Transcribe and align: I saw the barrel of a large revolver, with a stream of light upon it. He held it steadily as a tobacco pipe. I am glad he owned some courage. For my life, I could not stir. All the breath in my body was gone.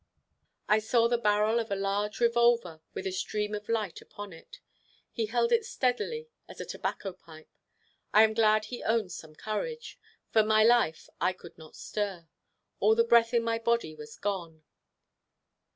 I 0.67 0.79
saw 0.79 1.07
the 1.07 1.19
barrel 1.19 1.59
of 1.59 1.69
a 1.69 1.75
large 1.75 2.19
revolver, 2.19 2.81
with 2.95 3.05
a 3.05 3.11
stream 3.11 3.53
of 3.53 3.69
light 3.69 4.01
upon 4.01 4.33
it. 4.33 4.59
He 5.11 5.27
held 5.27 5.51
it 5.51 5.63
steadily 5.63 6.27
as 6.47 6.59
a 6.59 6.65
tobacco 6.65 7.13
pipe. 7.13 7.55
I 8.11 8.23
am 8.23 8.33
glad 8.33 8.65
he 8.65 8.81
owned 8.81 9.11
some 9.11 9.35
courage. 9.35 9.99
For 10.31 10.41
my 10.41 10.63
life, 10.63 11.07
I 11.21 11.33
could 11.33 11.55
not 11.55 11.75
stir. 11.75 12.27
All 12.79 12.95
the 12.95 13.03
breath 13.03 13.31
in 13.31 13.43
my 13.43 13.59
body 13.59 13.93
was 13.93 14.15
gone. 14.17 14.63